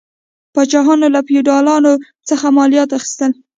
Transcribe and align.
پاچاهانو 0.53 1.07
له 1.15 1.21
فیوډالانو 1.27 1.93
څخه 2.29 2.45
مالیات 2.57 2.89
اخیستل. 2.97 3.31